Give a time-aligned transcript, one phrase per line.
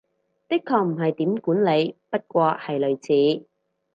[0.03, 0.05] 的確
[0.83, 2.97] 唔係點管理，不過係類
[3.39, 3.45] 似